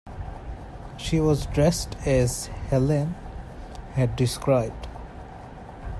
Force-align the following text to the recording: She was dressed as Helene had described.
She 0.97 1.19
was 1.19 1.45
dressed 1.45 1.95
as 2.07 2.47
Helene 2.71 3.13
had 3.93 4.15
described. 4.15 4.87